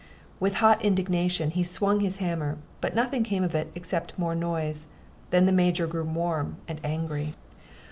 With 0.39 0.55
hot 0.55 0.81
indignation 0.83 1.51
he 1.51 1.63
swung 1.63 1.99
his 1.99 2.17
hammer, 2.17 2.57
but 2.81 2.95
nothing 2.95 3.23
came 3.23 3.43
of 3.43 3.53
it 3.53 3.69
except 3.75 4.17
more 4.17 4.33
noise. 4.33 4.87
Then 5.29 5.45
the 5.45 5.51
Major 5.51 5.85
grew 5.85 6.05
warm 6.05 6.57
and 6.67 6.81
angry. 6.83 7.33